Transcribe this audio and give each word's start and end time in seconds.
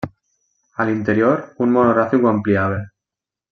A 0.81 0.87
l'interior, 0.89 1.37
un 1.67 1.77
monogràfic 1.77 2.27
ho 2.27 2.33
ampliava. 2.33 2.83